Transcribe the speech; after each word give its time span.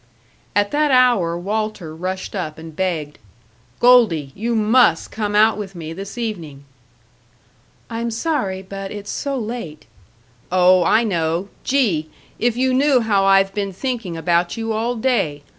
At 0.55 0.71
that 0.71 0.89
hour 0.89 1.37
Walter 1.37 1.95
rushed 1.95 2.33
up 2.35 2.57
and 2.57 2.75
begged, 2.75 3.19
"Goldie, 3.79 4.31
you 4.33 4.55
must 4.55 5.11
come 5.11 5.35
out 5.35 5.59
with 5.59 5.75
me 5.75 5.93
this 5.93 6.17
evening." 6.17 6.63
"I'm 7.87 8.09
sorry, 8.09 8.63
but 8.63 8.89
it's 8.89 9.11
so 9.11 9.37
late" 9.37 9.85
"Oh, 10.51 10.83
I 10.83 11.03
know. 11.03 11.49
Gee! 11.63 12.09
if 12.39 12.57
you 12.57 12.73
knew 12.73 13.01
how 13.01 13.25
I've 13.25 13.53
been 13.53 13.71
thinking 13.73 14.17
about 14.17 14.57
you 14.57 14.73
all 14.73 14.95
day! 14.95 15.43